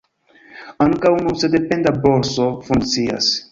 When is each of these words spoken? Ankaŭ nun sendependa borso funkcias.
Ankaŭ 0.85 1.11
nun 1.27 1.37
sendependa 1.43 1.95
borso 2.07 2.51
funkcias. 2.71 3.33